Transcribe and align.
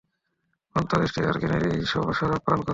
অন্তর্দৃষ্টি 0.75 1.19
আর 1.29 1.35
জ্ঞানের 1.41 1.63
এই 1.71 1.81
শরাব 2.17 2.41
পান 2.45 2.59
কর। 2.61 2.69